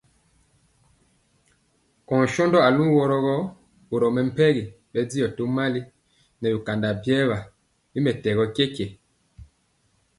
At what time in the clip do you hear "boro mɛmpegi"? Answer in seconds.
3.89-4.63